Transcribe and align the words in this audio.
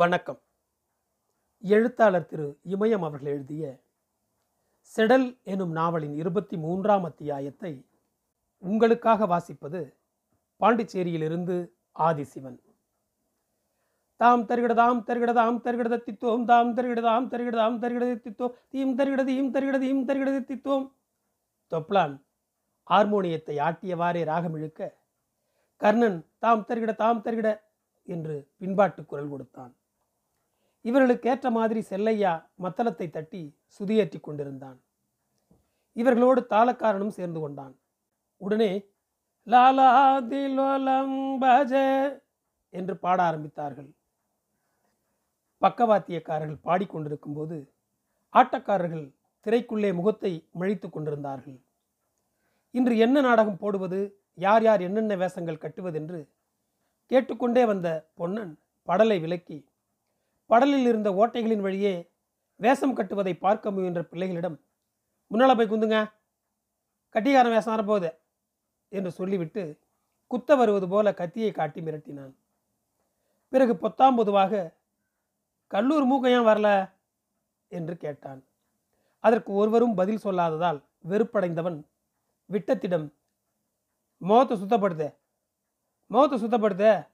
வணக்கம். 0.00 0.38
எழுத்தாளர் 1.64 2.26
திரு 2.28 2.44
இமயம் 2.74 3.04
அவர்கள் 3.06 3.30
எழுதிய 3.32 3.64
செடல் 4.92 5.26
எனும் 5.52 5.72
நாவலின் 5.78 6.14
இருபத்தி 6.20 6.56
மூன்றாம் 6.56 7.04
அத்தியாயத்தை 7.08 7.72
உங்களுக்காக 8.62 9.26
வாசிப்பது 9.32 9.80
பாண்டிச்சேரியிலிருந்து 10.60 11.56
ஆதிசிவன். 12.06 12.56
தாம் 14.20 14.44
தருகிடதாம் 14.50 15.00
தருகிடதாம் 15.08 15.58
தருகிடத 15.66 15.98
தித்தோம் 16.06 16.44
தாம் 16.50 16.72
தருகிடதாம் 16.78 17.26
தருகிடதாம் 17.32 17.80
தருகிடத 17.82 18.14
தித்தோம் 18.26 18.54
தீம் 18.68 18.94
தருகிடது 19.00 19.34
ஈம் 19.40 19.52
தருகிடது 19.56 19.86
ஈம் 19.90 20.06
தருகிடது 20.10 20.40
தித்தோம் 20.52 20.86
தொப்லான் 21.72 22.14
ஹார்மோனியத்தை 22.90 23.58
ஆட்டியவாறே 23.68 24.22
ராகம் 24.30 24.56
இழுக்க 24.60 24.80
கர்ணன் 25.80 26.18
தாம் 26.38 26.64
தருகிட 26.70 26.94
தாம் 27.02 27.22
தருகிட 27.26 27.50
என்று 28.08 28.38
பின்பாட்டு 28.58 29.02
குரல் 29.06 29.30
கொடுத்தான். 29.34 29.74
இவர்களுக்கு 30.80 31.28
ஏற்ற 31.30 31.50
மாதிரி 31.50 31.80
செல்லையா 31.80 32.46
மத்தளத்தை 32.62 33.10
தட்டி 33.10 33.58
சுதியேற்றி 33.78 34.20
கொண்டிருந்தான். 34.20 34.78
இவர்களோடு 35.96 36.40
தாளக்காரனும் 36.50 37.16
சேர்ந்து 37.18 37.40
கொண்டான். 37.40 37.74
உடனே 38.36 38.70
லாலா 39.46 39.90
திலோலம் 40.28 41.38
பஜ 41.40 41.72
என்று 42.68 42.96
பாட 42.96 43.18
ஆரம்பித்தார்கள். 43.22 43.90
பக்கவாத்தியக்காரர்கள் 45.62 46.64
பாடிக்கொண்டிருக்கும் 46.64 47.34
போது 47.34 47.56
ஆட்டக்காரர்கள் 48.34 49.06
திரைக்குள்ளே 49.46 49.94
முகத்தை 49.94 50.48
மழித்து 50.50 50.90
கொண்டிருந்தார்கள். 50.90 51.58
இன்று 52.70 52.94
என்ன 52.98 53.20
நாடகம் 53.20 53.58
போடுவது? 53.58 54.00
யார் 54.34 54.62
யார் 54.62 54.80
என்னென்ன 54.80 55.16
வேஷங்கள் 55.16 55.62
கட்டுவதென்று? 55.62 56.20
கேட்டுக்கொண்டே 57.10 57.64
வந்த 57.64 57.88
பொன்னன் 58.14 58.52
படலை 58.88 59.20
விலக்கி 59.20 59.58
படலில் 60.50 60.86
இருந்த 60.86 61.10
ஓட்டைகளின் 61.10 61.60
வழியே 61.60 62.10
வேஷம் 62.56 62.94
கட்டுவதை 62.94 63.34
பார்க்க 63.34 63.70
முயன்ற 63.70 64.02
பிள்ளைகளிடம் 64.02 64.60
முன்னால் 65.26 65.56
போய் 65.56 65.70
குந்துங்க. 65.70 66.12
கட்டிகாரன் 67.12 67.50
வேஷம் 67.50 67.74
வரப்போகுது 67.76 68.18
என்று 68.88 69.10
சொல்லிவிட்டு 69.10 69.78
குத்த 70.26 70.56
வருவது 70.56 70.88
போல 70.88 71.14
கத்தியை 71.14 71.52
காட்டி 71.52 71.80
மிரட்டினான். 71.80 72.34
பிறகு 73.48 73.72
பொத்தாம் 73.74 74.16
பொதுவாக 74.16 74.78
கல்லூர் 75.66 76.06
மூக்கம் 76.06 76.30
ஏன் 76.30 76.46
வரல? 76.46 76.92
என்று 77.68 77.96
கேட்டான். 77.96 78.44
அதற்கு 79.18 79.52
ஒருவரும் 79.52 79.94
பதில் 79.94 80.22
சொல்லாததால் 80.24 80.84
வெறுப்படைந்தவன் 81.08 81.84
விட்டத்திடம் 82.50 83.14
முகத்தை 84.16 84.56
சுத்தப்படுத்த 84.62 85.16
முகத்தை 86.06 86.36
சுத்தப்படுத்த. 86.42 87.08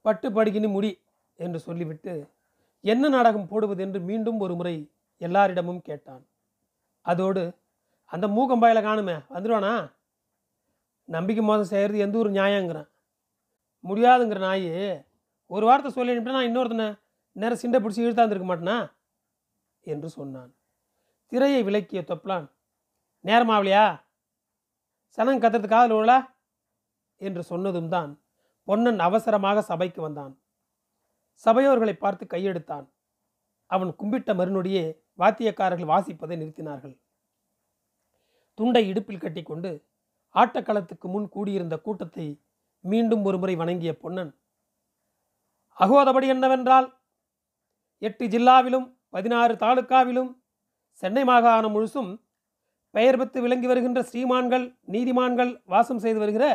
பட்டு 0.00 0.30
படுகினு 0.30 0.68
முடி. 0.68 1.01
என்று 1.44 1.58
சொல்லிவிட்டு 1.66 2.14
என்ன 2.84 3.08
நாடகம் 3.08 3.50
போடுவது? 3.50 3.80
என்று 3.86 4.00
மீண்டும் 4.08 4.38
ஒரு 4.44 4.54
முறை 4.54 4.74
எல்லாரிடமும் 5.20 5.82
கேட்டான். 5.88 6.22
அதோடு 7.06 7.42
அந்த 8.12 8.26
மூக்கம்பாயில 8.36 8.80
காணுமே 8.86 9.16
வந்துடுவானா 9.34 9.74
நம்பிக்கை 11.08 11.42
மோதம் 11.44 11.70
செய்கிறது 11.72 12.04
எந்த 12.06 12.16
ஒரு 12.18 12.30
நியாயங்கிறான். 12.30 12.88
முடியாதுங்கிற 13.84 14.40
நாய் 14.46 14.68
ஒரு 15.50 15.64
வார்த்தை 15.66 15.90
சொல்லி 15.92 16.34
நான் 16.36 16.48
இன்னொருத்தனை 16.48 16.88
நேரம் 17.36 17.60
சிண்டை 17.62 17.78
பிடிச்சி 17.80 18.04
இழுத்தாந்துருக்க 18.04 18.48
மாட்டேனா? 18.50 18.78
என்று 19.86 20.08
சொன்னான். 20.16 20.50
திரையை 21.32 21.60
விலக்கிய 21.64 22.00
தொப்லான் 22.10 22.46
நேரமாவலையா 23.24 23.86
சனங்க 25.18 25.42
கத்துறது 25.42 25.68
காதல் 25.68 25.96
உள்ள 25.96 26.12
என்று 27.20 27.42
சொன்னதும் 27.42 27.90
தான் 27.94 28.10
பொன்னன் 28.68 29.00
அவசரமாக 29.08 29.62
சபைக்கு 29.70 30.00
வந்தான். 30.02 30.32
சபையோர்களை 31.46 31.94
பார்த்து 31.96 32.24
கையெடுத்தான். 32.26 32.86
அவன் 33.70 33.90
கும்பிட்ட 34.00 34.30
மறுநொடியே 34.34 34.84
வாத்தியக்காரர்கள் 35.18 35.92
வாசிப்பதை 35.92 36.36
நிறுத்தினார்கள். 36.42 36.94
துண்டை 38.58 38.82
இடுப்பில் 38.90 39.22
கட்டிக்கொண்டு 39.24 39.70
ஆட்டக்களத்துக்கு 40.34 41.06
முன் 41.08 41.28
கூடியிருந்த 41.28 41.76
கூட்டத்தை 41.76 42.26
மீண்டும் 42.84 43.24
ஒருமுறை 43.24 43.54
வணங்கிய 43.56 43.92
பொன்னன் 43.92 44.32
அகோதபடி 45.78 46.26
என்னவென்றால் 46.26 46.88
எட்டு 48.02 48.24
ஜில்லாவிலும் 48.26 48.86
பதினாறு 49.10 49.54
தாலுக்காவிலும் 49.54 50.30
சென்னை 51.02 51.24
மாகாணம் 51.24 51.74
முழுசும் 51.76 52.10
பெயர் 52.94 53.18
பெற்று 53.18 53.40
விளங்கி 53.40 53.66
வருகின்ற 53.66 54.00
ஸ்ரீமான்கள் 54.02 54.66
நீதிமான்கள் 54.92 55.52
வாசம் 55.64 55.98
செய்து 55.98 56.18
வருகிற 56.18 56.46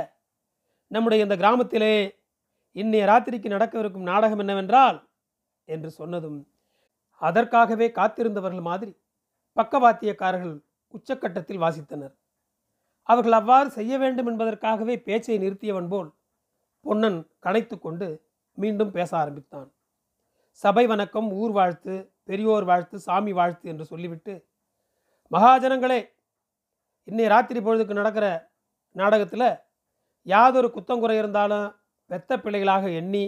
நம்முடைய 0.88 1.26
இந்த 1.26 1.36
கிராமத்திலே 1.36 1.94
இன்னைய 2.78 3.04
ராத்திரிக்கு 3.12 3.48
நடக்கவிருக்கும் 3.48 4.10
நாடகம் 4.12 4.40
என்னவென்றால் 4.40 4.98
என்று 5.68 5.90
சொன்னதும் 5.92 6.40
அதற்காகவே 7.22 7.88
காத்திருந்தவர்கள் 7.90 8.68
மாதிரி 8.70 8.94
பக்கவாத்தியக்காரர்கள் 9.58 10.56
உச்சக்கட்டத்தில் 10.94 11.62
வாசித்தனர். 11.64 12.14
அவர்கள் 13.10 13.38
அவ்வாறு 13.40 13.70
செய்ய 13.70 13.94
வேண்டும் 13.98 14.30
என்பதற்காகவே 14.32 14.96
பேச்சை 14.98 15.38
நிறுத்தியவன் 15.38 15.90
போல் 15.90 16.10
பொன்னன் 16.86 17.20
கனைத்து 17.46 17.76
கொண்டு 17.80 18.08
மீண்டும் 18.58 18.92
பேச 18.92 19.12
ஆரம்பித்தான். 19.18 19.70
சபை 20.64 20.84
வணக்கம் 20.88 21.28
ஊர் 21.32 21.52
வாழ்த்து 21.52 21.96
பெரியோர் 22.24 22.64
வாழ்த்து 22.64 22.98
சாமி 23.00 23.32
வாழ்த்து 23.32 23.66
என்று 23.70 23.86
சொல்லிவிட்டு 23.86 24.34
மகாஜனங்களே 25.32 26.00
இன்னைய 27.08 27.28
ராத்திரி 27.28 27.60
பொழுதுக்கு 27.60 27.94
நடக்கிற 27.94 28.28
நாடகத்தில் 28.96 29.50
யாதொரு 30.26 30.70
குத்தங்குறை 30.76 31.16
இருந்தாலும் 31.18 31.68
பெத்த 32.10 32.40
பிள்ளைகளாக 32.40 32.90
எண்ணி 32.90 33.24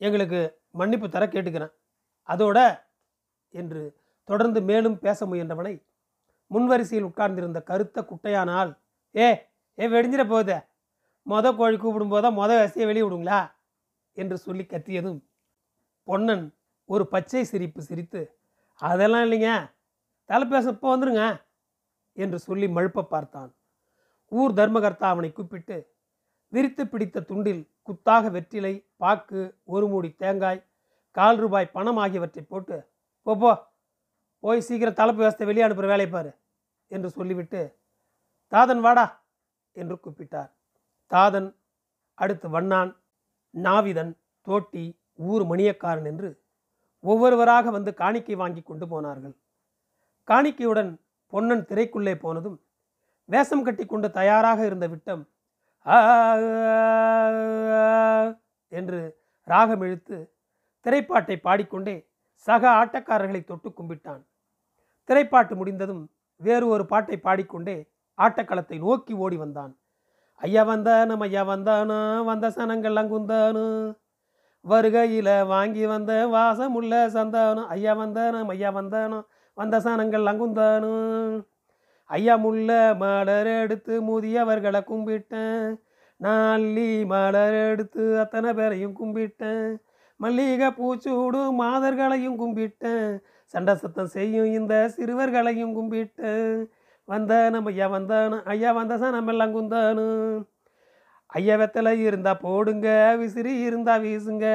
எங்களுக்கு 0.00 0.40
மன்னிப்பு 0.70 1.08
தர 1.08 1.24
கேட்டுக்கிறேன். 1.26 1.72
அதோட 2.28 2.58
என்று 3.54 3.82
தொடர்ந்து 4.28 4.60
மேலும் 4.62 4.98
பேச 4.98 5.26
முயன்றவனை 5.26 5.74
முன்வரிசையில் 6.50 7.08
உட்கார்ந்திருந்த 7.08 7.62
கருத்த 7.62 7.98
குட்டையானால் 8.02 8.70
ஏ 9.16 9.26
ஏ 9.78 9.86
வெடிஞ்சிட 9.86 10.24
போகுதே? 10.28 10.58
மொத 11.26 11.46
கோழி 11.56 11.76
கூப்பிடும் 11.76 12.08
போதா 12.08 12.28
மொத 12.30 12.50
வசதியை 12.60 12.86
வெளியே 12.86 13.04
விடுங்களா? 13.06 13.40
என்று 14.12 14.36
சொல்லி 14.38 14.64
கத்தியதும் 14.64 15.20
பொன்னன் 16.08 16.44
ஒரு 16.88 17.04
பச்சை 17.06 17.44
சிரிப்பு 17.44 17.82
சிரித்து 17.82 18.22
அதெல்லாம் 18.80 19.24
இல்லைங்க. 19.24 19.50
தலை 20.24 20.48
பேச 20.48 20.68
இப்போ 20.70 20.96
வந்துருங்க. 20.96 21.24
என்று 22.12 22.38
சொல்லி 22.38 22.66
மழுப்ப 22.66 23.02
பார்த்தான். 23.02 23.50
ஊர் 24.32 24.52
தர்மகர்த்தா 24.52 25.06
அவனை 25.14 25.32
கூப்பிட்டு 25.32 25.76
விரித்து 26.52 26.82
பிடித்த 26.88 27.20
துண்டில் 27.20 27.62
குத்தாக 27.88 28.30
வெற்றிலை 28.30 28.74
பாக்கு 28.96 29.40
ஒரு 29.64 29.86
மூடி 29.86 30.10
தேங்காய் 30.22 30.66
கால் 31.16 31.38
ரூபாய் 31.38 31.72
பணம் 31.72 31.96
ஆகியவற்றை 31.96 32.42
போட்டு 32.42 32.76
போ 33.26 33.34
போ 33.36 33.50
போய் 34.44 34.60
சீக்கிரம் 34.60 34.98
தலைப்பு 35.00 35.22
வேஸ்தை 35.24 35.44
வெளியே 35.46 35.64
அனுப்புகிற 35.64 35.90
வேலையை 35.92 36.10
பாரு 36.12 36.30
என்று 36.90 37.08
சொல்லிவிட்டு 37.10 37.60
தாதன் 38.52 38.80
வாடா 38.80 39.04
என்று 39.76 39.94
கூப்பிட்டார். 39.94 40.50
தாதன் 41.10 41.48
அடுத்து 42.14 42.48
வண்ணான் 42.48 42.90
நாவிதன் 43.54 44.12
தோட்டி 44.46 44.84
ஊர் 45.30 45.44
மணியக்காரன் 45.50 46.04
என்று 46.04 46.28
ஒவ்வொருவராக 47.04 47.70
வந்து 47.70 47.90
காணிக்கை 47.94 48.34
வாங்கி 48.34 48.62
கொண்டு 48.62 48.86
போனார்கள். 48.88 49.34
காணிக்கையுடன் 50.28 50.92
பொன்னன் 51.32 51.64
திரைக்குள்ளே 51.70 52.14
போனதும் 52.14 52.58
வேஷம் 53.28 53.62
கட்டி 53.62 53.84
கொண்டு 53.86 54.08
தயாராக 54.10 54.60
இருந்த 54.66 54.86
விட்டம் 54.86 55.22
என்று 58.72 59.00
ராகம் 59.48 59.82
இழுத்து 59.86 60.18
திரைப்பாட்டை 60.86 61.36
பாடிக்கொண்டே 61.46 61.96
சக 62.46 62.62
ஆட்டக்காரர்களை 62.80 63.40
தொட்டு 63.44 63.68
கும்பிட்டான். 63.70 64.22
திரைப்பாட்டு 65.08 65.54
முடிந்ததும் 65.60 66.02
வேறு 66.40 66.66
ஒரு 66.74 66.84
பாட்டை 66.86 67.16
பாடிக்கொண்டே 67.26 67.76
ஆட்டக்களத்தை 68.18 68.76
நோக்கி 68.78 69.12
ஓடி 69.24 69.36
வந்தான். 69.36 69.72
ஐயா 70.40 70.62
வந்தானும் 70.70 71.22
ஐயா 71.26 71.42
வந்தானோ 71.52 71.98
வந்த 72.30 72.46
சனங்கள் 72.56 72.98
அங்குந்தானு. 73.02 73.64
வருகையில் 74.64 75.32
வாங்கி 75.52 75.84
வந்த 75.86 76.12
வாசமுள்ள 76.34 76.92
சந்தானம் 77.16 77.68
ஐயா 77.74 77.92
வந்தானும் 78.02 78.50
ஐயா 78.54 78.70
வந்தானோ 78.78 79.18
வந்த 79.58 79.76
சனங்கள் 79.86 80.30
அங்குந்தானும் 80.32 81.34
ஐயா 82.10 82.34
முள்ள 82.36 82.68
மலர் 83.02 83.50
எடுத்து 83.62 83.94
முதியவர்களை 84.08 84.80
கும்பிட்டேன். 84.90 85.64
நாளி 86.20 86.90
மலர் 87.04 87.56
எடுத்து 87.70 88.04
அத்தனை 88.22 88.50
பேரையும் 88.54 88.96
கும்பிட்டேன். 89.00 89.68
மல்லிகை 90.20 90.68
பூச்சூடு 90.78 91.40
மாதர்களையும் 91.62 92.38
கும்பிட்டேன். 92.42 93.08
சண்டை 93.54 93.74
சத்தம் 93.76 94.12
செய்யும் 94.16 94.50
இந்த 94.58 94.74
சிறுவர்களையும் 94.96 95.74
கும்பிட்டேன். 95.78 96.54
வந்தானும் 97.08 97.66
ஐயா 97.70 97.86
வந்தானு 97.96 98.36
ஐயா 98.52 98.70
வந்தசா 98.78 99.08
நம்ம 99.16 99.32
எல்லாம் 99.32 99.54
குந்தானு 99.56 100.04
ஐயா 101.26 101.54
வெத்தலை 101.60 101.92
இருந்தா 102.06 102.32
போடுங்க 102.46 102.88
விசிறி 103.20 103.52
இருந்தா 103.66 103.94
வீசுங்க. 104.04 104.46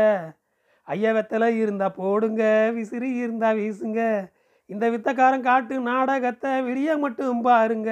ஐயா 0.88 1.12
வெத்தலை 1.18 1.50
இருந்தா 1.64 1.88
போடுங்க 2.02 2.44
விசிறி 2.78 3.10
இருந்தா 3.24 3.50
வீசுங்க. 3.60 4.02
இந்த 4.70 4.86
வித்தக்காரன் 4.90 5.46
காட்டு 5.50 5.76
நாடகத்தை 5.82 6.52
விடிய 6.68 6.98
மட்டும் 7.00 7.42
பாருங்க. 7.42 7.90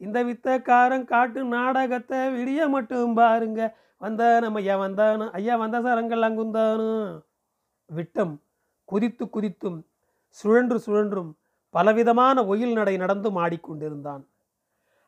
இந்த 0.00 0.18
வித்தக்காரன் 0.24 1.04
காட்டு 1.04 1.40
நாடகத்தை 1.44 2.20
விடிய 2.36 2.68
மட்டும் 2.68 3.14
பாருங்க. 3.14 3.60
வந்தானும் 4.00 4.56
ஐயா 4.60 4.74
வந்தானு 4.78 5.26
ஐயா 5.30 5.54
வந்த 5.56 5.76
சரங்கள் 5.80 6.26
அங்குந்தானு. 6.28 6.88
விட்டம் 7.90 8.34
குதித்து 8.88 9.24
குதித்தும் 9.26 9.78
சுழன்று 10.28 10.78
சுழன்றும் 10.86 11.30
பலவிதமான 11.74 12.44
ஒயில் 12.46 12.72
நடை 12.72 12.94
நடந்தும் 12.96 13.38
ஆடிக்கொண்டிருந்தான். 13.44 14.22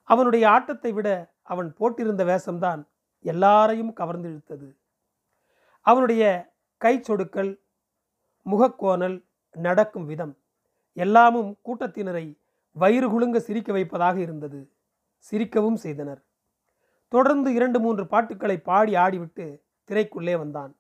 அவனுடைய 0.08 0.44
ஆட்டத்தை 0.50 0.90
விட 0.92 1.08
அவன் 1.42 1.68
போட்டிருந்த 1.78 2.22
வேஷம்தான் 2.24 2.80
எல்லாரையும் 3.24 3.92
கவர்ந்திழுத்தது. 3.96 4.68
அவனுடைய 5.86 6.22
கை 6.80 6.94
சொடுக்கல் 7.08 7.52
முகக்கோணல் 8.46 9.16
நடக்கும் 9.56 10.06
விதம். 10.06 10.34
எல்லாமும் 11.04 11.50
கூட்டத்தினரை 11.66 12.26
வயிறு 12.72 13.08
குலுங்க 13.10 13.38
சிரிக்க 13.38 13.72
வைப்பதாக 13.72 14.20
இருந்தது. 14.20 14.60
சிரிக்கவும் 15.30 15.78
செய்தனர். 15.84 16.20
தொடர்ந்து 17.08 17.54
இரண்டு 17.54 17.80
மூன்று 17.80 18.06
பாட்டுக்களை 18.06 18.56
பாடி 18.58 18.92
ஆடிவிட்டு 18.94 19.46
திரைக்குள்ளே 19.88 20.38
வந்தான். 20.38 20.72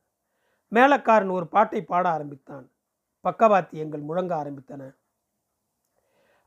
மேலக்காரன் 0.68 1.30
ஒரு 1.30 1.46
பாட்டை 1.46 1.82
பாட 1.82 2.08
ஆரம்பித்தான். 2.08 2.66
பக்கவாத்தியங்கள் 3.24 4.02
முழங்க 4.08 4.32
ஆரம்பித்தன. 4.42 4.82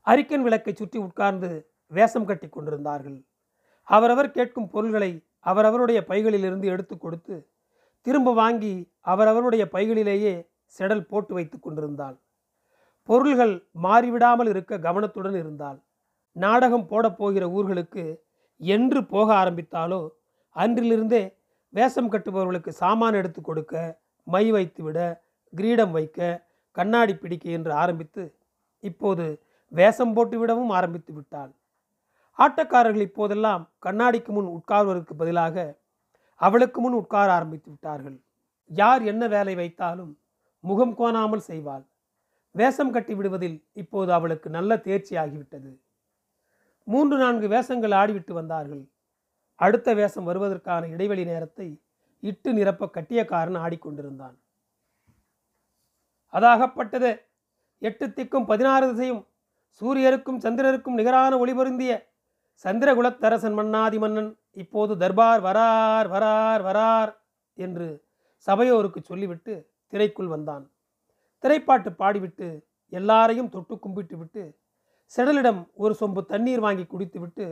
அரிக்கன் 0.06 0.42
விளக்கை 0.42 0.72
சுற்றி 0.74 0.98
உட்கார்ந்து 0.98 1.50
வேஷம் 1.86 2.24
கட்டி 2.24 2.48
கொண்டிருந்தார்கள். 2.48 3.18
அவரவர் 3.88 4.30
கேட்கும் 4.30 4.68
பொருள்களை 4.68 5.10
அவரவருடைய 5.40 6.00
பைகளிலிருந்து 6.08 6.64
எடுத்து 6.64 6.94
கொடுத்து 6.98 7.36
திரும்ப 8.06 8.32
வாங்கி 8.32 8.74
அவரவருடைய 9.00 9.64
பைகளிலேயே 9.72 10.34
செடல் 10.78 11.08
போட்டு 11.10 11.34
வைத்து 11.34 11.56
கொண்டிருந்தாள். 11.58 12.16
பொருள்கள் 13.08 13.54
மாறிவிடாமல் 13.84 14.50
இருக்க 14.52 14.78
கவனத்துடன் 14.78 15.38
இருந்தால் 15.42 15.78
நாடகம் 16.36 16.86
போடப்போகிற 16.90 17.44
ஊர்களுக்கு 17.58 18.04
என்று 18.60 19.00
போக 19.04 19.28
ஆரம்பித்தாலோ 19.42 20.02
அன்றிலிருந்தே 20.56 21.22
வேஷம் 21.74 22.12
கட்டுபவர்களுக்கு 22.12 22.70
சாமான் 22.82 23.18
எடுத்து 23.20 23.40
கொடுக்க 23.42 23.74
மை 24.26 24.44
வைத்து 24.50 24.82
விட 24.82 24.98
கிரீடம் 25.52 25.90
வைக்க 25.90 26.20
கண்ணாடி 26.76 27.14
பிடிக்க 27.14 27.46
என்று 27.50 27.72
ஆரம்பித்து 27.82 28.22
இப்போது 28.84 29.24
வேஷம் 29.72 30.12
போட்டு 30.12 30.36
விடவும் 30.38 30.72
ஆரம்பித்து 30.78 31.12
விட்டாள். 31.14 31.52
ஆட்டக்காரர்கள் 32.38 33.06
இப்போதெல்லாம் 33.08 33.62
கண்ணாடிக்கு 33.86 34.30
முன் 34.32 34.50
உட்கார்வதற்கு 34.56 35.14
பதிலாக 35.20 35.56
அவளுக்கு 36.40 36.78
முன் 36.80 36.96
உட்கார 37.00 37.28
ஆரம்பித்து 37.32 37.68
விட்டார்கள். 37.70 38.16
யார் 38.70 39.02
என்ன 39.02 39.22
வேலை 39.26 39.54
வைத்தாலும் 39.54 40.12
முகம் 40.64 40.94
கோணாமல் 40.98 41.46
செய்வாள். 41.50 41.84
வேஷம் 42.54 42.90
கட்டி 42.90 43.14
விடுவதில் 43.14 43.68
இப்போது 43.72 44.12
அவளுக்கு 44.12 44.50
நல்ல 44.50 44.76
தேர்ச்சி 44.76 45.16
ஆகிவிட்டது. 45.16 45.78
மூன்று 46.84 47.18
நான்கு 47.18 47.48
வேஷங்கள் 47.48 47.90
ஆடிவிட்டு 47.90 48.32
வந்தார்கள். 48.32 48.88
அடுத்த 49.54 49.94
வேஷம் 49.94 50.28
வருவதற்கான 50.28 50.88
இடைவெளி 50.88 51.24
நேரத்தை 51.24 51.82
இட்டு 52.18 52.52
நிரப்ப 52.52 52.86
கட்டியக்காரன் 52.86 53.58
ஆடிக்கொண்டிருந்தான். 53.64 54.36
அதாகப்பட்டது 56.32 57.26
எட்டு 57.78 58.06
திக்கும் 58.06 58.46
பதினாறு 58.46 58.92
திசையும் 58.92 59.26
சூரியருக்கும் 59.70 60.40
சந்திரருக்கும் 60.40 60.94
நிகரான 60.94 61.36
ஒளிபொருந்திய 61.36 61.92
சந்திரகுலத்தரசன் 62.64 63.54
மன்னாதி 63.54 63.98
மன்னன் 63.98 64.38
இப்போது 64.50 64.96
தர்பார் 64.96 65.42
வரார் 65.42 66.08
வரார் 66.08 66.62
வரார் 66.62 67.12
என்று 67.54 68.04
சபையோருக்கு 68.36 69.00
சொல்லிவிட்டு 69.02 69.70
திரைக்குள் 69.92 70.26
வந்தான். 70.26 70.71
திரைப்பாட்டு 71.42 71.90
பாடிவிட்டு 71.98 72.48
எல்லாரையும் 72.92 73.48
தொட்டு 73.48 73.78
கும்பிட்டு 73.78 74.16
விட்டு 74.18 74.42
செடலிடம் 75.16 75.60
ஒரு 75.74 75.96
சொம்பு 76.00 76.20
தண்ணீர் 76.24 76.60
வாங்கி 76.60 76.84
குடித்துவிட்டு 76.84 77.46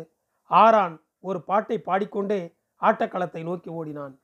ஆரான் 0.51 0.97
ஒரு 1.21 1.39
பாட்டை 1.43 1.79
பாடிக்கொண்டே 1.79 2.41
ஆட்டக்களத்தை 2.83 3.43
நோக்கி 3.43 3.71
ஓடினான். 3.71 4.15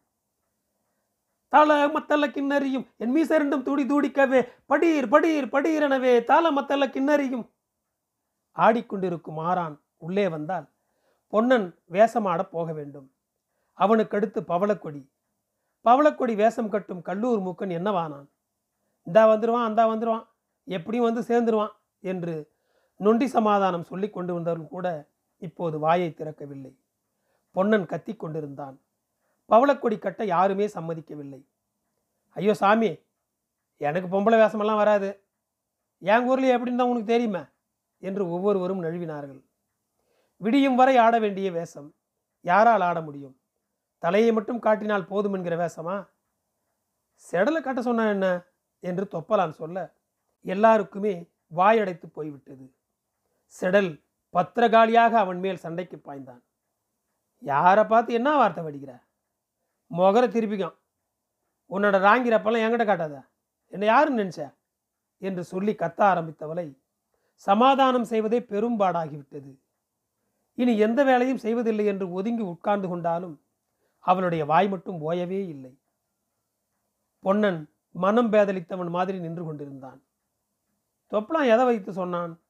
தாள 1.49 1.89
மத்தல்ல 1.89 2.27
கிண்ணறியும் 2.29 2.87
என் 2.97 3.15
மீசரண்டும் 3.17 3.63
துடி 3.63 3.85
தூடிக்கவே 3.85 4.41
படீர் 4.69 5.09
படியீர் 5.15 5.53
படியீரெனவே 5.55 6.25
தாள 6.25 6.45
மத்தல்ல 6.53 6.87
கிண்ணறியும் 6.95 7.45
ஆடிக்கொண்டிருக்கும் 8.57 9.41
ஆரான் 9.49 9.77
உள்ளே 9.97 10.29
வந்தால் 10.29 10.67
பொன்னன் 11.33 11.69
வேஷமாட 11.91 12.43
போக 12.43 12.73
வேண்டும். 12.73 13.09
அவனுக்கடுத்து 13.79 14.41
பவளக்கொடி. 14.41 15.03
பவளக்கொடி 15.85 16.35
வேஷம் 16.35 16.69
கட்டும் 16.69 17.03
கல்லூர் 17.03 17.41
மூக்கன் 17.41 17.75
என்னவானான்? 17.79 18.29
இந்தா 19.07 19.23
வந்துடுவான் 19.33 19.69
அந்தா 19.69 19.85
வந்துடுவான் 19.93 20.25
எப்படியும் 20.69 21.09
வந்து 21.09 21.23
சேர்ந்துருவான் 21.31 21.75
என்று 22.01 22.35
நொண்டி 23.01 23.27
சமாதானம் 23.27 23.89
சொல்லி 23.91 24.09
கொண்டு 24.11 24.33
வந்தவர்கள் 24.35 24.75
கூட 24.77 24.89
இப்போது 25.43 25.79
வாயை 25.79 26.11
திறக்கவில்லை. 26.11 26.73
பொன்னன் 27.57 27.87
கத்தி 27.87 28.13
கொண்டிருந்தான். 28.17 28.77
பவளக்கொடி 29.51 29.99
கட்ட 29.99 30.25
யாருமே 30.25 30.67
சம்மதிக்கவில்லை. 30.67 31.41
ஐயோ 32.37 32.55
சாமி 32.55 32.91
எனக்கு 33.81 34.09
பொம்பளை 34.09 34.37
வேஷமெல்லாம் 34.43 34.83
வராது. 34.83 35.11
என் 36.03 36.27
ஊரில் 36.29 36.55
எப்படின்னு 36.55 36.81
தான் 36.81 36.93
உனக்கு 36.93 37.13
தெரியுமா 37.13 37.43
என்று 38.03 38.23
ஒவ்வொருவரும் 38.31 38.83
நழுவினார்கள். 38.85 39.41
விடியும் 40.41 40.79
வரை 40.81 40.97
ஆட 40.97 41.19
வேண்டிய 41.19 41.51
வேஷம். 41.51 41.89
யாரால் 42.45 42.81
ஆட 42.81 43.01
முடியும்? 43.01 43.37
தலையை 44.03 44.33
மட்டும் 44.33 44.59
காட்டினால் 44.59 45.11
போதும் 45.13 45.33
என்கிற 45.33 45.55
வேஷமா? 45.63 45.97
செடலை 47.33 47.61
கட்ட 47.61 47.81
சொன்ன 47.83 48.09
என்ன? 48.09 48.27
என்று 48.91 49.05
தொப்பலான் 49.15 49.59
சொல்ல 49.61 49.79
எல்லாருக்குமே 50.45 51.15
வாயடைத்து 51.57 52.07
போய்விட்டது. 52.13 52.67
செடல் 53.55 53.91
பத்திரகாளியாக 54.35 55.13
அவன் 55.17 55.39
மேல் 55.39 55.63
சண்டைக்கு 55.65 55.97
பாய்ந்தான். 55.99 56.43
யாரை 57.43 57.85
பார்த்து 57.85 58.11
என்ன 58.15 58.31
வார்த்தை 58.37 58.63
வடிக்கிற 58.65 58.93
முகர 59.91 60.25
திருப்பிக்கும் 60.27 60.77
உன்னோட 61.71 61.97
ராங்கிறப்பெல்லாம் 62.07 62.65
என்கிட்ட 62.65 62.85
காட்டாத. 62.87 63.17
என்னை 63.73 63.87
யாருன்னு 63.89 64.23
நினைச்ச? 64.23 64.43
என்று 65.23 65.43
சொல்லி 65.45 65.73
கத்த 65.73 66.01
ஆரம்பித்தவளை 66.13 66.67
சமாதானம் 67.47 68.05
செய்வதே 68.05 68.39
பெரும்பாடாகிவிட்டது. 68.53 69.53
இனி 70.59 70.73
எந்த 70.79 71.01
வேலையும் 71.05 71.43
செய்வதில்லை 71.45 71.85
என்று 71.87 72.07
ஒதுங்கி 72.11 72.45
உட்கார்ந்து 72.53 72.89
கொண்டாலும் 72.89 73.35
அவளுடைய 74.05 74.43
வாய் 74.45 74.69
மட்டும் 74.69 74.99
ஓயவே 75.09 75.41
இல்லை. 75.49 75.73
பொன்னன் 77.25 77.61
மனம் 77.97 78.33
பேதலித்தவன் 78.33 78.89
மாதிரி 78.89 79.19
நின்று 79.21 79.45
கொண்டிருந்தான். 79.45 80.03
தொப்பலாம் 81.11 81.53
எதை 81.53 81.65
வைத்து 81.65 81.93
சொன்னான்? 81.93 82.43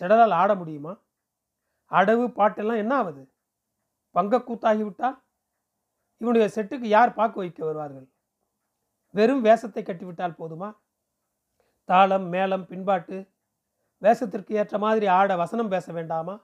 செடலால் 0.00 0.30
ஆட 0.30 0.54
முடியுமா? 0.54 0.98
அடவு 1.90 2.24
பாட்டெல்லாம் 2.28 2.76
என்ன 2.76 2.96
ஆகுது 2.96 3.32
பங்கக்கூத்தாகிவிட்டால் 4.14 5.22
இவனுடைய 6.16 6.50
செட்டுக்கு 6.54 6.84
யார் 6.84 7.14
பாக்கு 7.14 7.34
வைக்க 7.34 7.64
வருவார்கள்? 7.64 8.08
வெறும் 9.10 9.40
வேஷத்தை 9.40 9.82
கட்டிவிட்டால் 9.82 10.38
போதுமா? 10.38 10.76
தாளம் 11.84 12.32
மேளம் 12.32 12.66
பின்பாட்டு 12.66 13.28
வேஷத்திற்கு 14.02 14.52
ஏற்ற 14.52 14.78
மாதிரி 14.78 15.06
ஆட 15.06 15.36
வசனம் 15.36 15.68
பேச 15.68 15.92
வேண்டாமா? 15.92 16.40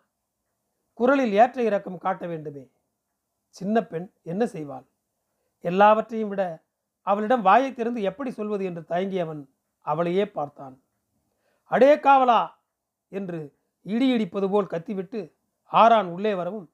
குரலில் 0.92 1.32
ஏற்ற 1.32 1.62
இறக்கம் 1.62 1.98
காட்ட 1.98 2.26
வேண்டுமே. 2.26 2.72
சின்ன 3.48 3.82
பெண் 3.82 4.12
என்ன 4.22 4.44
செய்வாள்? 4.44 4.86
எல்லாவற்றையும் 5.60 6.28
விட 6.28 6.61
அவளிடம் 7.06 7.42
வாயை 7.42 7.74
திறந்து 7.74 8.02
எப்படி 8.02 8.30
சொல்வது 8.30 8.64
என்று 8.64 8.82
தயங்கியவன் 8.88 9.42
அவளையே 9.86 10.24
பார்த்தான். 10.24 10.74
அடே 11.70 11.96
காவலா! 11.96 12.40
என்று 13.12 13.40
இடி 13.86 14.16
இடிப்பது 14.16 14.48
போல் 14.50 14.66
கத்திவிட்டு 14.66 15.20
ஆரான் 15.72 16.06
உள்ளே 16.06 16.34
வரவும் 16.34 16.68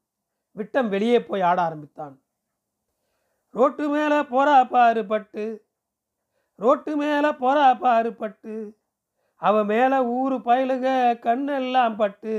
விட்டம் 0.57 0.89
வெளியே 0.89 1.19
போய் 1.23 1.41
ஆட 1.41 1.63
ஆரம்பித்தான். 1.63 2.15
ரோட்டு 3.55 3.89
மேலே 3.89 4.19
போறா 4.33 4.69
பாரு 4.69 5.07
பட்டு 5.07 5.45
ரோட்டு 6.59 6.97
மேலே 6.97 7.29
போறா 7.29 7.79
பாரு 7.79 8.15
பட்டு 8.15 8.55
அவ 9.43 9.65
மேலே 9.65 9.99
ஊரு 9.99 10.37
பயலுக 10.37 10.87
கண்ணெல்லாம் 11.23 11.97
பட்டு 11.97 12.35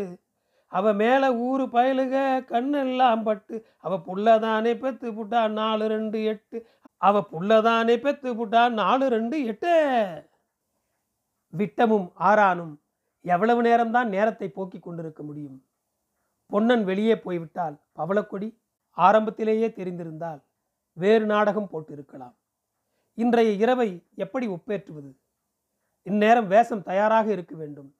அவ 0.71 0.93
மேலே 0.93 1.27
ஊரு 1.27 1.63
பயலுக 1.63 2.15
கண்ணெல்லாம் 2.49 3.23
பட்டு 3.23 3.55
அவ 3.77 3.97
புள்ளதானே 4.07 4.73
பெத்து 4.79 5.07
புட்டா 5.11 5.41
நாலு 5.51 5.87
ரெண்டு 5.87 6.23
எட்டு 6.23 6.57
அவ 7.01 7.27
புள்ளதானே 7.31 7.95
பெத்து 8.01 8.29
புட்டா? 8.33 8.71
நாலு 8.71 9.09
ரெண்டு 9.09 9.45
எட்டு. 9.45 9.73
விட்டமும் 11.57 12.07
ஆறானும் 12.19 12.73
எவ்வளவு 13.21 13.61
நேரம்தான் 13.61 14.07
நேரத்தை 14.07 14.49
போக்கிக் 14.49 14.83
கொண்டிருக்க 14.83 15.23
முடியும்? 15.23 15.65
பொன்னன் 16.45 16.83
வெளியே 16.83 17.19
போய்விட்டால் 17.19 17.75
பவளக்கொடி 17.95 18.49
ஆரம்பத்திலேயே 18.97 19.67
தெரிந்திருந்தால் 19.67 20.41
வேறு 20.93 21.25
நாடகம் 21.25 21.69
போட்டிருக்கலாம். 21.71 22.35
இன்றைய 23.13 23.51
இரவை 23.51 23.89
எப்படி 24.15 24.47
ஒப்பேற்றுவது 24.47 25.11
இந்நேரம் 26.01 26.47
வேஷம் 26.47 26.83
தயாராக 26.83 27.31
இருக்க 27.31 27.55
வேண்டும். 27.55 27.95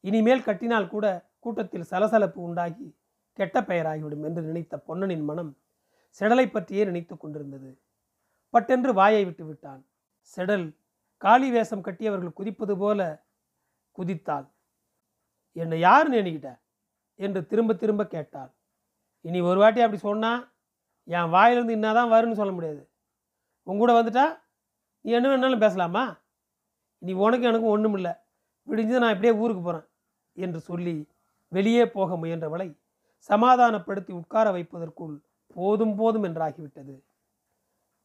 இனிமேல் 0.00 0.42
கட்டினால் 0.42 0.88
கூட 0.88 1.06
கூட்டத்தில் 1.38 1.82
சலசலப்பு 1.82 2.42
உண்டாகி 2.42 2.86
கெட்ட 3.32 3.60
பெயராகிவிடும் 3.60 4.24
என்று 4.24 4.42
நினைத்த 4.42 4.82
பொன்னனின் 4.88 5.24
மனம் 5.24 5.56
செடலை 6.20 6.46
பற்றியே 6.52 6.84
நினைத்து 6.84 7.16
கொண்டிருந்தது. 7.16 7.70
பட்டென்று 8.54 8.90
வாயை 8.98 9.22
விட்டு 9.24 9.44
விட்டான். 9.46 9.82
செடல் 10.32 10.66
காளி 11.22 11.48
வேஷம் 11.50 11.84
கட்டியவர்கள் 11.84 12.38
குதிப்பது 12.38 12.74
போல 12.78 13.00
குதித்தாள். 13.98 14.46
என்னை 15.56 15.78
யார் 15.80 16.08
நினைக்கிட்ட 16.12 16.50
என்று 17.20 17.40
திரும்ப 17.50 17.74
திரும்ப 17.74 18.02
கேட்டாள். 18.14 18.50
இனி 19.24 19.40
ஒரு 19.50 19.58
வாட்டி 19.58 19.80
அப்படி 19.80 20.00
சொன்னா 20.00 20.32
என் 21.08 21.32
வாயிலிருந்து 21.34 21.76
இன்னாதான் 21.76 22.12
வரும்னு 22.14 22.40
சொல்ல 22.40 22.52
முடியாது. 22.52 22.82
உங்க 23.66 23.80
கூட 23.82 23.92
வந்துட்டா 23.98 24.26
நீ 25.04 25.10
என்ன 25.12 25.28
வேணாலும் 25.28 25.64
பேசலாமா? 25.64 26.04
நீ 27.02 27.12
உனக்கும் 27.24 27.50
எனக்கும் 27.50 27.74
ஒன்றும் 27.76 27.96
இல்லை. 27.98 28.12
விடிஞ்சு 28.68 29.02
நான் 29.02 29.14
இப்படியே 29.14 29.34
ஊருக்கு 29.42 29.62
போகிறேன் 29.62 29.88
என்று 30.36 30.60
சொல்லி 30.60 30.94
வெளியே 31.52 31.84
போக 31.96 32.16
முயன்றவளை 32.16 32.68
சமாதானப்படுத்தி 33.30 34.12
உட்கார 34.12 34.46
வைப்பதற்குள் 34.52 35.16
போதும் 35.56 35.94
போதும் 35.96 36.26
என்றாகிவிட்டது. 36.28 36.94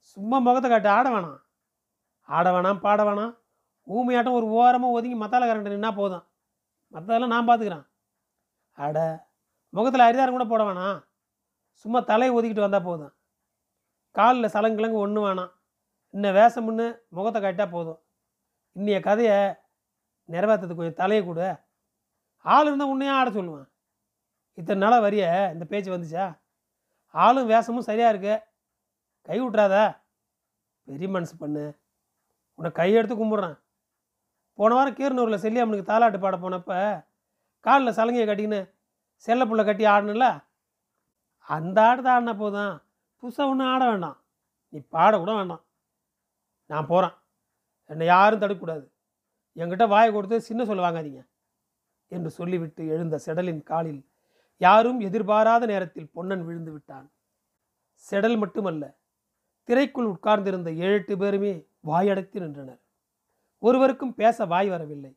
சும்மா 0.01 0.37
முகத்தை 0.37 0.69
காட்டி 0.69 0.89
ஆட 0.97 1.07
வேணாம். 1.09 1.39
ஆட 2.29 2.47
வேணாம் 2.55 2.79
பாட 2.85 3.03
வேணாம். 3.03 3.33
ஊமையாட்டம் 3.87 4.37
ஒரு 4.39 4.47
ஓரமாக 4.57 4.95
ஒதுங்கி 4.97 5.17
மத்தால 5.19 5.47
கரண்ட் 5.49 5.73
நின்னா 5.75 5.91
போதும். 5.95 6.25
மற்றதெல்லாம் 6.93 7.33
நான் 7.33 7.47
பார்த்துக்கிறேன் 7.47 7.85
அட 8.73 9.27
முகத்தில் 9.69 10.07
அரிதாரம் 10.07 10.35
கூட 10.35 10.45
போட 10.47 10.63
வேணாம். 10.63 10.99
சும்மா 11.71 11.99
தலையை 11.99 12.31
ஒதுக்கிட்டு 12.37 12.65
வந்தால் 12.65 12.87
போதும். 12.89 13.13
காலில் 14.15 14.53
சலங்கிழங்கு 14.55 15.03
ஒன்று 15.05 15.19
வேணாம். 15.27 15.51
இன்னும் 16.13 16.33
வேஷம் 16.33 16.65
முன்னு 16.67 16.85
முகத்தை 17.09 17.41
காட்டால் 17.41 17.73
போதும். 17.75 17.99
இன்னைய 18.75 18.99
கதையை 18.99 19.37
நிறைவேற்றதுக்கு 20.29 20.81
கொஞ்சம் 20.81 21.01
தலையை 21.01 21.21
கூட. 21.25 21.41
ஆள் 22.45 22.67
இருந்தால் 22.67 22.91
உன்னையும் 22.93 23.17
ஆட 23.19 23.29
சொல்லுவேன். 23.29 23.67
இத்தனை 24.53 24.79
நாளாக 24.83 25.01
வரிய? 25.01 25.51
இந்த 25.53 25.65
பேச்சு 25.65 25.95
வந்துச்சா? 25.95 26.25
ஆளும் 27.07 27.49
வேஷமும் 27.51 27.87
சரியாக 27.89 28.11
இருக்குது 28.13 28.43
கை 29.29 29.37
விட்றாத 29.41 29.75
பெரிய 30.87 31.09
மனசு 31.09 31.37
பண்ணு. 31.37 31.63
உன்னை 32.59 32.69
கையெடுத்து 32.79 33.15
கும்பிட்றேன். 33.19 33.57
போன 34.53 34.73
வாரம் 34.73 34.95
கீரனூரில் 34.99 35.43
செல்லியம்மனுக்கு 35.43 35.89
தாலாட்டு 35.89 36.19
பாட 36.19 36.37
போனப்போ 36.37 37.05
காலில் 37.59 37.95
சலங்கையை 37.97 38.25
கட்டிக்கின்னு 38.27 38.61
செல்ல 39.15 39.45
புள்ள 39.45 39.65
கட்டி 39.65 39.85
ஆடணும்ல 39.85 40.27
அந்த 41.41 41.77
ஆட்டத்தை 41.87 42.11
ஆடினா 42.13 42.37
போதும். 42.37 42.81
புதுசாக 43.23 43.51
ஒன்றும் 43.51 43.71
ஆட 43.73 43.89
வேண்டாம். 43.89 44.17
நீ 44.69 44.79
பாடக்கூட 44.91 45.31
வேண்டாம். 45.35 45.63
நான் 46.65 46.89
போகிறேன் 46.91 47.15
என்னை 47.85 48.05
யாரும் 48.07 48.41
தடுக்கக்கூடாது. 48.41 48.85
என்கிட்ட 49.55 49.87
வாயை 49.87 50.13
கொடுத்து 50.13 50.41
சின்ன 50.41 50.65
சொல்ல 50.65 50.83
வாங்காதீங்க 50.85 51.21
என்று 52.07 52.29
சொல்லிவிட்டு 52.29 52.87
எழுந்த 52.87 53.19
செடலின் 53.25 53.63
காலில் 53.63 54.01
யாரும் 54.57 54.99
எதிர்பாராத 54.99 55.65
நேரத்தில் 55.65 56.11
பொன்னன் 56.11 56.45
விழுந்து 56.45 56.71
விட்டான். 56.71 57.11
செடல் 58.11 58.37
மட்டுமல்ல 58.37 58.97
திரைக்குள் 59.69 60.11
உட்கார்ந்திருந்த 60.11 60.69
ஏழு 60.85 60.95
எட்டு 60.99 61.15
பேருமே 61.17 61.51
வாயடைத்து 61.87 62.37
நின்றனர். 62.43 62.79
ஒருவருக்கும் 63.63 64.13
பேச 64.13 64.45
வாய் 64.45 64.69
வரவில்லை. 64.69 65.11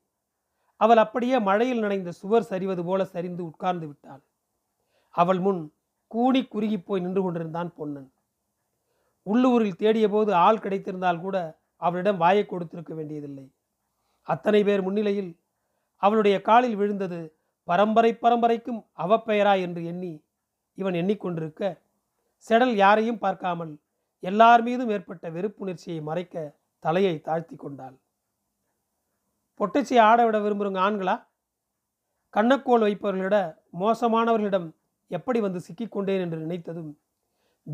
அவள் 0.80 0.97
அப்படியே 0.97 1.37
மழையில் 1.38 1.82
நனைந்த 1.85 2.11
சுவர் 2.21 2.49
சரிவது 2.50 2.82
போல 2.85 3.04
சரிந்து 3.04 3.42
உட்கார்ந்து 3.44 3.87
விட்டாள். 3.87 4.23
அவள் 5.14 5.40
முன் 5.40 5.61
கூனி 6.11 6.40
குறுகி 6.44 6.78
போய் 6.78 7.00
நின்று 7.00 7.21
கொண்டிருந்தான் 7.23 7.71
பொன்னன். 7.75 8.09
உள்ளூரில் 9.26 9.78
தேடிய 9.82 10.06
போது 10.09 10.30
ஆள் 10.47 10.62
கிடைத்திருந்தால் 10.64 11.21
கூட 11.21 11.37
அவளிடம் 11.76 12.16
வாயை 12.16 12.44
கொடுத்திருக்க 12.47 12.92
வேண்டியதில்லை. 12.94 13.47
அத்தனை 14.26 14.61
பேர் 14.64 14.82
முன்னிலையில் 14.82 15.30
அவளுடைய 16.02 16.37
காலில் 16.40 16.76
விழுந்தது 16.76 17.21
பரம்பரை 17.68 18.12
பரம்பரைக்கும் 18.14 18.80
அவப்பெயரா 18.99 19.54
என்று 19.61 19.80
எண்ணி 19.85 20.12
இவன் 20.78 20.99
எண்ணிக்கொண்டிருக்க 21.00 21.62
செடல் 22.47 22.75
யாரையும் 22.75 23.23
பார்க்காமல் 23.25 23.73
எல்லார் 24.22 24.62
மீதும் 24.62 24.88
ஏற்பட்ட 24.88 25.30
வெறுப்புணர்ச்சியை 25.30 26.02
மறைக்க 26.02 26.56
தலையை 26.78 27.20
தாழ்த்தி 27.20 27.56
கொண்டாள். 27.56 27.96
பொட்டச்சி 29.58 29.98
ஆட 30.00 30.24
விட 30.24 30.38
விரும்புகிறவங்க 30.38 30.80
ஆண்களா? 30.86 31.26
கண்ணக்கோல் 32.34 32.84
வைப்பவர்களிட 32.86 33.58
மோசமானவர்களிடம் 33.78 34.68
எப்படி 35.08 35.40
வந்து 35.40 35.60
சிக்கிக்கொண்டேன் 35.60 36.20
என்று 36.20 36.38
நினைத்ததும் 36.38 36.98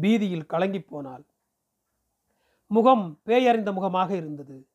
பீதியில் 0.00 0.46
கலங்கிப் 0.46 0.88
போனாள். 0.88 1.24
முகம் 2.66 3.20
பேயறிந்த 3.26 3.72
முகமாக 3.72 4.16
இருந்தது. 4.16 4.68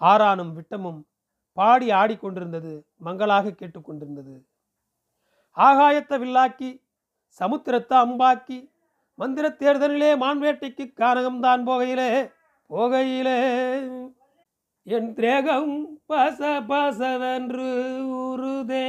ஆறானும் 0.00 0.52
விட்டமும் 0.56 1.00
பாடி 1.52 1.90
ஆடிக்கொண்டிருந்தது 1.90 2.72
மங்களாக 2.96 3.50
கேட்டுக்கொண்டிருந்தது 3.50 4.34
ஆகாயத்தை 5.56 6.16
வில்லாக்கி 6.22 6.70
சமுத்திரத்தை 7.40 7.96
அம்பாக்கி 8.04 8.71
மந்திர 9.14 9.48
தேர்தலிலே 9.58 10.10
மான்வேட்டைக்கு 10.22 10.84
காரகம்தான் 11.00 11.62
போகையிலே 11.68 12.10
போகையிலே. 12.70 13.38
என் 14.84 15.10
திரேகம் 15.14 15.74
பச 16.08 16.38
பசவென்று 16.68 17.72
உருதே 18.20 18.88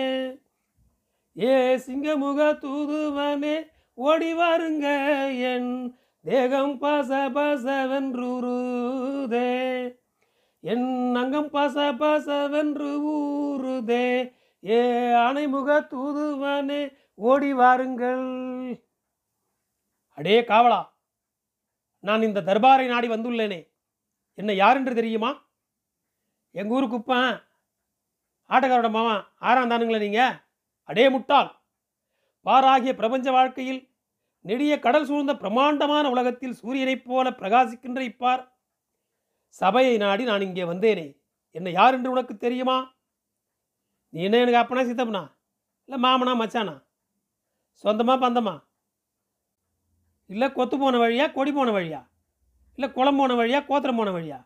ஏ 1.40 1.54
சிங்கமுக 1.86 2.40
தூதுவனே 2.64 3.56
ஓடி 3.94 4.34
வாருங்க 4.34 4.88
என் 5.52 5.72
தேகம் 6.22 6.76
பச 6.82 7.10
பசவென்று 7.36 8.28
உருதே 8.38 9.52
என் 10.62 11.16
அங்கம் 11.16 11.50
பச 11.54 11.76
பசவென்று 12.02 12.90
ஊறுதே. 13.14 14.08
ஏ 14.66 14.80
அணைமுக 15.26 15.70
தூதுவனே 15.92 16.82
ஓடி 17.16 17.54
வாருங்கள். 17.54 18.28
அடே 20.18 20.42
காவலா 20.42 20.82
நான் 22.00 22.22
இந்த 22.22 22.42
தர்பாரை 22.42 22.88
நாடி 22.88 23.08
வந்துள்ளேனே. 23.08 23.70
என்ன 24.34 24.54
யார் 24.54 24.78
என்று 24.78 24.94
தெரியுமா? 24.96 25.32
எங்கள் 26.52 26.76
ஊருக்கு 26.78 26.98
குப்பன் 26.98 27.44
ஆட்டக்காரோட 28.50 28.90
மாமா 28.92 29.16
ஆறாம் 29.40 29.70
தானுங்களே 29.70 30.00
நீங்கள் 30.00 30.36
அடே 30.90 31.10
முட்டாள். 31.10 31.50
பாராகிய 32.46 32.94
பிரபஞ்ச 32.94 33.32
வாழ்க்கையில் 33.32 33.82
நெடிய 34.42 34.80
கடல் 34.80 35.06
சூழ்ந்த 35.06 35.34
பிரம்மாண்டமான 35.36 36.10
உலகத்தில் 36.10 36.58
சூரியனைப் 36.62 37.06
போல 37.06 37.30
பிரகாசிக்கின்ற 37.30 38.02
இப்பார். 38.10 38.44
சபையை 39.48 39.98
நாடி 39.98 40.24
நான் 40.24 40.42
இங்கே 40.42 40.64
வந்தேனே. 40.64 41.08
என்னை 41.52 41.74
யார் 41.74 41.94
என்று 41.94 42.12
உனக்கு 42.12 42.38
தெரியுமா? 42.38 42.78
நீ 44.10 44.24
என்ன 44.24 44.38
எனக்கு 44.38 44.62
அப்பனா 44.64 44.84
சித்தப்பனா? 44.90 45.24
இல்லை 45.90 45.98
மாமனா 46.10 46.34
மச்சானா? 46.42 46.76
சொந்தமா 47.84 48.16
பந்தமா? 48.26 48.56
இல்லை 50.26 50.52
கொத்து 50.52 50.78
போன 50.78 50.98
வழியா 50.98 51.32
கொடி 51.32 51.52
போன 51.52 51.72
வழியா? 51.72 52.08
இல்லை 52.76 52.92
குளம் 52.92 53.18
போன 53.18 53.34
வழியா 53.34 53.66
கோத்திரம் 53.66 53.96
போன 53.96 54.12
வழியா? 54.12 54.46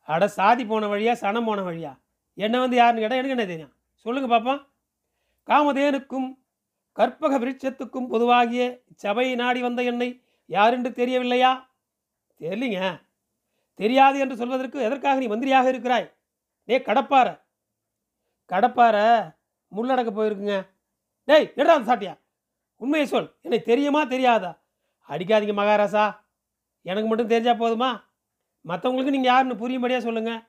அட 0.00 0.28
சாதி 0.28 0.66
போன 0.66 0.86
வழியா 0.86 1.12
சனம் 1.12 1.44
போன 1.44 1.62
வழியா? 1.62 1.98
என்ன 2.34 2.60
வந்து 2.60 2.76
யாருன்னு 2.76 3.00
கேட்டால் 3.00 3.18
எனக்கு 3.18 3.36
என்ன 3.36 3.46
தெரியும்? 3.46 3.72
சொல்லுங்கள் 3.94 4.38
பாப்பா 4.38 4.66
காமதேனுக்கும் 5.46 6.38
கற்பக 6.92 7.38
விருட்சத்துக்கும் 7.38 8.08
பொதுவாகிய 8.08 8.82
சபையை 8.94 9.34
நாடி 9.34 9.60
வந்த 9.60 9.82
என்னை 9.82 10.22
யாரென்று 10.46 10.92
தெரியவில்லையா? 10.92 11.70
தெரியலிங்க. 12.40 13.00
தெரியாது 13.74 14.18
என்று 14.18 14.36
சொல்வதற்கு 14.36 14.80
எதற்காக 14.80 15.18
நீ 15.18 15.26
மந்திரியாக 15.26 15.68
இருக்கிறாய்? 15.68 16.14
டே 16.64 16.78
கடப்பார 16.78 17.42
கடப்பார 18.46 18.96
முள்ளடக்க 19.76 20.10
போயிருக்குங்க. 20.10 20.66
டேய் 21.24 21.52
எடுறா 21.56 21.74
அந்த 21.76 21.96
சாட்டியா? 21.96 22.18
உண்மையை 22.76 23.08
சொல். 23.08 23.36
என்னை 23.40 23.62
தெரியுமா 23.62 24.04
தெரியாதா? 24.04 24.63
அடிக்காதீங்க 25.08 25.54
மகாராசா. 25.60 26.04
எனக்கு 26.82 27.08
மட்டும் 27.08 27.28
தெரிஞ்சா 27.28 27.52
போதுமா? 27.52 27.90
மற்றவங்களுக்கு 28.64 29.14
நீங்கள் 29.16 29.32
யாருன்னு 29.32 29.62
புரியும்படியாக 29.62 30.04
சொல்லுங்கள் 30.04 30.42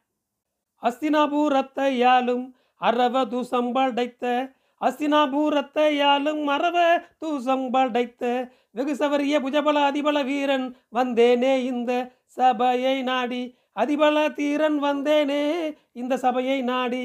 அஸ்தினாபூரத்தையாலும் 0.83 2.45
அரவ 2.81 3.15
தூசம்படைத்த 3.33 4.53
அஸ்தினாபூரத்தையாலும் 4.81 6.41
அரவ 6.55 6.77
தூசம்படைத்த 7.23 8.51
வெகு 8.71 8.93
சவரிய 8.95 9.35
புஜபல 9.45 9.77
அதிபல 9.89 10.25
வீரன் 10.25 10.75
வந்தேனே 10.91 11.53
இந்த 11.63 11.91
சபையை 12.25 13.03
நாடி. 13.03 13.57
அதிபல 13.75 14.33
தீரன் 14.33 14.83
வந்தேனே 14.83 15.43
இந்த 15.91 16.17
சபையை 16.17 16.61
நாடி. 16.61 17.03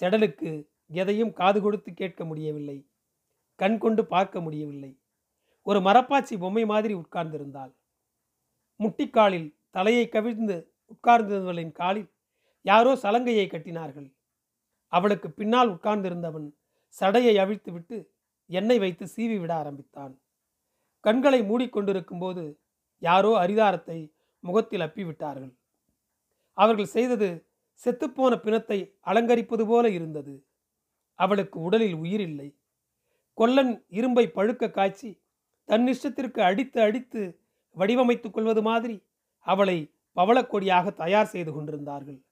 செடலுக்கு 0.00 0.50
எதையும் 0.86 1.32
காது 1.32 1.60
கொடுத்து 1.60 1.92
கேட்க 1.92 2.24
முடியவில்லை. 2.24 2.78
கண் 3.54 3.78
கொண்டு 3.78 4.06
பார்க்க 4.06 4.40
முடியவில்லை. 4.40 4.92
ஒரு 5.66 5.78
மரப்பாச்சி 5.80 6.34
பொம்மை 6.38 6.64
மாதிரி 6.66 6.94
உட்கார்ந்திருந்தாள். 6.94 7.72
முட்டிக்காலில் 8.80 9.48
தலையை 9.70 10.08
கவிழ்ந்து 10.08 10.56
உட்கார்ந்திருந்தவளின் 10.94 11.72
காலில் 11.72 12.10
யாரோ 12.62 12.92
சலங்கையை 12.94 13.46
கட்டினார்கள். 13.48 14.08
அவளுக்கு 14.88 15.28
பின்னால் 15.30 15.68
உட்கார்ந்திருந்தவன் 15.68 16.48
சடையை 17.00 17.34
அவிழ்த்துவிட்டு 17.44 17.96
எண்ணெய் 18.50 18.78
வைத்து 18.78 19.04
சீவி 19.16 19.36
விட 19.40 19.52
ஆரம்பித்தான். 19.54 20.14
கண்களை 21.00 21.40
மூடிக்கொண்டிருக்கும் 21.42 22.18
போது 22.18 22.44
யாரோ 23.02 23.30
அரிதாரத்தை 23.44 23.98
முகத்தில் 24.44 24.80
அப்பிவிட்டார்கள் 24.80 25.52
அவர்கள் 26.58 26.86
செய்தது 26.86 27.28
செத்துப்போன 27.80 28.32
பிணத்தை 28.36 28.78
அலங்கரிப்பது 29.06 29.64
போல 29.66 29.84
இருந்தது. 29.90 30.34
அவளுக்கு 31.18 31.60
உடலில் 31.60 31.94
உயிர் 31.94 32.20
இல்லை. 32.20 32.48
கொல்லன் 33.38 33.72
இரும்பை 33.88 34.24
பழுக்க 34.28 34.70
காய்ச்சி 34.70 35.10
தன் 35.64 35.86
இஷ்டத்திற்கு 35.86 36.40
அடித்து 36.40 36.80
அடித்து 36.80 37.40
வடிவமைத்துக் 37.76 38.30
கொள்வது 38.30 38.62
மாதிரி 38.62 39.02
அவளை 39.38 39.94
பவளக்கொடியாக 40.16 40.92
தயார் 40.92 41.26
செய்து 41.26 41.52
கொண்டிருந்தார்கள். 41.52 42.24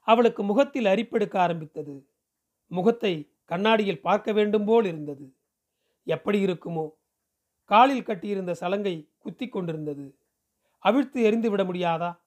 அவளுக்கு 0.00 0.42
முகத்தில் 0.42 0.84
அரிப்பெடுக்க 0.84 1.38
ஆரம்பித்தது. 1.38 2.08
முகத்தை 2.66 3.32
கண்ணாடியில் 3.44 4.00
பார்க்க 4.00 4.32
வேண்டும் 4.32 4.64
போல் 4.64 4.84
இருந்தது. 4.84 5.36
எப்படி 6.04 6.44
இருக்குமோ? 6.44 6.90
காலில் 7.64 8.02
கட்டியிருந்த 8.02 8.52
சலங்கை 8.52 9.10
குத்தி 9.18 9.48
கொண்டிருந்தது. 9.48 10.18
அவிழ்த்து 10.78 11.22
எறிந்து 11.22 11.50
விட 11.50 11.64
முடியாதா? 11.64 12.20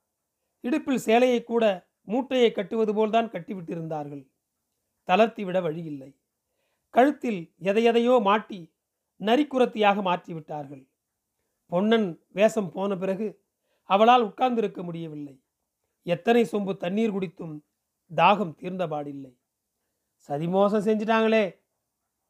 இடுப்பில் 0.62 0.98
சேலையை 0.98 1.44
கூட 1.44 1.88
மூட்டையை 2.02 2.52
கட்டுவது 2.52 2.94
போல்தான் 2.94 3.30
கட்டிவிட்டிருந்தார்கள். 3.30 4.28
தளர்த்திவிட 5.08 5.62
வழியில்லை. 5.62 6.20
கழுத்தில் 6.90 7.54
எதையெதையோ 7.62 8.22
மாட்டி 8.22 8.74
நரிக்குரத்தியாக 9.22 9.98
மாற்றிவிட்டார்கள். 10.10 10.84
பொன்னன் 11.72 12.08
வேஷம் 12.38 12.72
போன 12.76 12.98
பிறகு 12.98 13.28
அவளால் 13.90 14.26
உட்கார்ந்திருக்க 14.30 14.80
முடியவில்லை. 14.84 15.36
எத்தனை 16.06 16.42
சொம்பு 16.52 16.74
தண்ணீர் 16.84 17.14
குடித்தும் 17.16 17.56
தாகம் 18.12 18.54
தீர்ந்தபாடில்லை 18.62 19.34
சதிமோசம் 20.30 20.86
செஞ்சிட்டாங்களே 20.88 21.46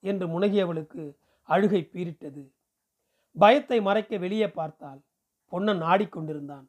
என்று 0.04 0.26
முனகியவளுக்கு 0.28 1.04
அழுகை 1.50 1.82
பீரிட்டது 1.94 2.44
பயத்தை 3.36 3.78
மறைக்க 3.88 4.18
வெளியே 4.18 4.48
பார்த்தால் 4.50 5.02
பொன்னன் 5.52 5.82
ஆடிக்கொண்டிருந்தான். 5.92 6.66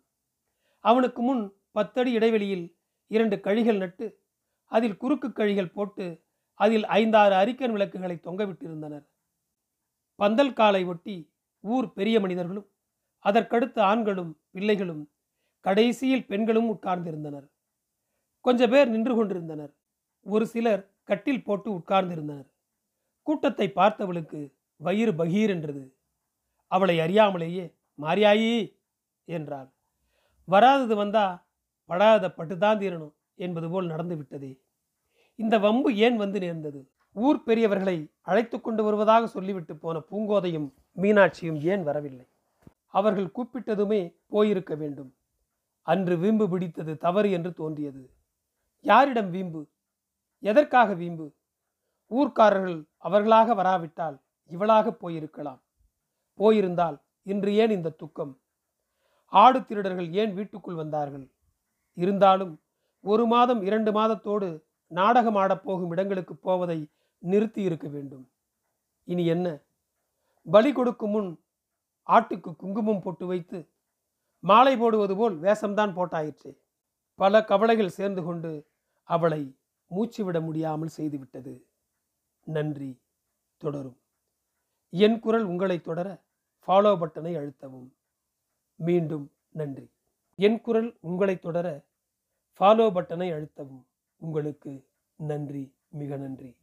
அவனுக்கு 0.84 1.20
முன் 1.22 1.42
பத்தடி 1.72 2.10
இடைவெளியில் 2.12 2.66
இரண்டு 3.10 3.36
கழிகள் 3.40 3.80
நட்டு 3.82 4.06
அதில் 4.72 4.96
குறுக்கு 4.96 5.28
கழிகள் 5.32 5.74
போட்டு 5.76 6.06
அதில் 6.60 6.86
ஐந்தாறு 6.98 7.34
அரிக்கன் 7.34 7.74
விளக்குகளை 7.76 8.16
தொங்கவிட்டிருந்தனர் 8.26 9.04
பந்தல் 10.18 10.52
காலை 10.52 10.82
ஒட்டி 10.84 11.16
ஊர் 11.64 11.86
பெரிய 11.92 12.16
மனிதர்களும் 12.20 12.68
அதற்கடுத்து 13.24 13.80
ஆண்களும் 13.82 14.32
பிள்ளைகளும் 14.50 15.02
கடைசியில் 15.64 16.26
பெண்களும் 16.26 16.68
உட்கார்ந்திருந்தனர். 16.74 17.46
கொஞ்ச 18.44 18.62
பேர் 18.68 18.88
நின்று 18.88 19.14
கொண்டிருந்தனர். 19.14 19.72
ஒரு 20.26 20.44
சிலர் 20.46 20.82
கட்டில் 21.08 21.44
போட்டு 21.44 21.68
உட்கார்ந்திருந்தனர். 21.78 22.48
கூட்டத்தை 23.26 23.66
பார்த்தவளுக்கு 23.72 24.40
வயிறு 24.80 25.12
பகீர் 25.12 25.50
என்றது. 25.50 25.82
அவளை 26.70 26.96
அறியாமலேயே 27.00 27.64
மாரியாயி! 27.98 28.54
என்றாள். 29.28 29.68
வராதது 30.48 30.96
வந்தா 30.96 31.26
படாத 31.90 32.26
பட்டுதான் 32.38 32.80
தீரணும் 32.80 33.14
என்பது 33.38 33.68
போல் 33.70 33.86
நடந்து 33.86 34.16
விட்டதே 34.16 34.52
இந்த 35.38 35.56
வம்பு 35.58 35.90
ஏன் 35.98 36.16
வந்து 36.16 36.38
நேர்ந்தது? 36.40 36.80
ஊர் 37.18 37.42
பெரியவர்களை 37.46 37.96
அழைத்து 38.22 38.60
கொண்டு 38.60 38.82
வருவதாக 38.84 39.26
சொல்லிவிட்டு 39.26 39.76
போன 39.76 40.02
பூங்கோதையும் 40.10 40.66
மீனாட்சியும் 40.96 41.58
ஏன் 41.62 41.82
வரவில்லை? 41.82 42.26
அவர்கள் 42.94 43.30
கூப்பிட்டதுமே 43.36 44.00
போயிருக்க 44.26 44.74
வேண்டும். 44.74 45.10
அன்று 45.86 46.16
வீம்பு 46.16 46.48
பிடித்தது 46.48 46.96
தவறு 46.96 47.30
என்று 47.30 47.52
தோன்றியது. 47.52 48.02
யாரிடம் 48.84 49.30
வீம்பு? 49.30 49.62
எதற்காக 50.42 50.94
வீம்பு? 50.94 51.26
ஊர்க்காரர்கள் 52.10 52.78
அவர்களாக 52.96 53.54
வராவிட்டால் 53.54 54.16
இவளாக 54.50 54.92
போயிருக்கலாம். 55.02 55.60
போயிருந்தால் 56.34 56.98
இன்று 57.22 57.54
ஏன் 57.54 57.70
இந்த 57.70 57.90
துக்கம்? 57.90 58.32
ஆடு 59.32 59.64
திருடர்கள் 59.64 60.12
ஏன் 60.12 60.34
வீட்டுக்குள் 60.34 60.74
வந்தார்கள்? 60.74 61.26
இருந்தாலும் 61.96 62.52
ஒரு 63.04 63.26
மாதம் 63.26 63.62
இரண்டு 63.62 63.90
மாதத்தோடு 63.92 64.48
நாடகம் 64.90 65.36
ஆடப்போகும் 65.36 65.88
இடங்களுக்கு 65.88 66.34
போவதை 66.36 66.78
நிறுத்தி 67.18 67.62
இருக்க 67.62 67.88
வேண்டும். 67.88 68.30
இனி 69.04 69.26
என்ன? 69.26 69.58
பலி 70.50 70.72
கொடுக்கும் 70.72 71.10
முன் 71.10 71.44
ஆட்டுக்கு 72.06 72.56
குங்குமம் 72.56 73.00
போட்டு 73.00 73.26
வைத்து 73.26 73.70
மாலை 74.40 74.76
போடுவது 74.76 75.16
போல் 75.16 75.40
வேஷம்தான் 75.40 75.92
போட்டாயிற்றே. 75.92 76.58
பல 77.14 77.44
கவலைகள் 77.44 77.88
சேர்ந்து 77.88 78.22
கொண்டு 78.22 78.66
அவளை 79.02 79.56
மூச்சுவிட 79.90 80.40
முடியாமல் 80.40 80.90
செய்துவிட்டது 80.96 81.66
நன்றி. 82.44 83.02
தொடரும். 83.56 84.00
என் 84.88 85.18
குரல் 85.18 85.44
உங்களை 85.44 85.80
தொடர 85.80 86.24
ஃபாலோ 86.66 86.96
பட்டனை 86.96 87.36
அழுத்தவும். 87.36 87.90
மீண்டும் 88.74 89.32
நன்றி. 89.50 89.90
என் 90.34 90.60
குரல் 90.60 90.96
உங்களை 91.00 91.38
தொடர 91.38 91.86
ஃபாலோ 92.58 92.90
பட்டனை 92.90 93.32
அழுத்தவும். 93.32 93.84
உங்களுக்கு 94.16 94.88
நன்றி. 95.16 95.74
மிக 95.88 96.16
நன்றி. 96.16 96.56